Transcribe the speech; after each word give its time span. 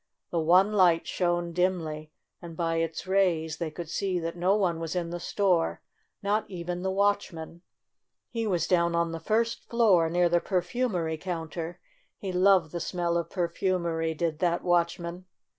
The 0.31 0.39
one 0.39 0.73
light 0.73 1.05
shone 1.05 1.53
dimly, 1.53 2.11
and 2.41 2.57
by 2.57 2.77
its 2.77 3.05
rays 3.05 3.57
they 3.57 3.69
could 3.69 3.87
see 3.87 4.19
that 4.19 4.35
no 4.35 4.55
one 4.55 4.79
was 4.79 4.95
in 4.95 5.11
the 5.11 5.19
store— 5.19 5.83
not 6.23 6.49
even 6.49 6.81
the 6.81 6.89
watchman. 6.89 7.61
He 8.31 8.47
was 8.47 8.65
down 8.65 8.95
on 8.95 9.11
the 9.11 9.19
first 9.19 9.69
floor, 9.69 10.09
near 10.09 10.27
the 10.27 10.39
perfumery 10.39 11.17
coun 11.19 11.49
ter. 11.51 11.77
He 12.17 12.31
loved 12.33 12.71
the 12.71 12.79
smell 12.79 13.15
of 13.15 13.29
perfumery, 13.29 14.15
did 14.15 14.39
that 14.39 14.63
watchman. 14.63 15.25